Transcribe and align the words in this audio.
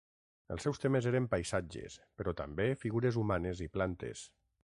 Els 0.53 0.63
seus 0.67 0.79
temes 0.85 1.07
eren, 1.11 1.27
paisatges 1.33 1.99
però 2.21 2.33
també 2.41 2.67
figures 2.87 3.19
humanes 3.25 3.65
i 3.67 3.71
plantes. 3.77 4.27